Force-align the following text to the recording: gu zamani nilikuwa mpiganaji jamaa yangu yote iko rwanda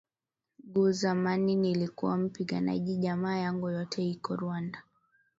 gu 0.63 0.91
zamani 0.91 1.55
nilikuwa 1.55 2.17
mpiganaji 2.17 2.97
jamaa 2.97 3.35
yangu 3.37 3.69
yote 3.69 4.05
iko 4.09 4.35
rwanda 4.35 4.83